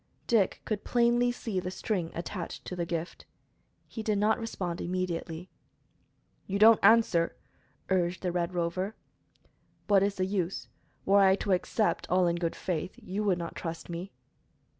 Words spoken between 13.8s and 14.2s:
me."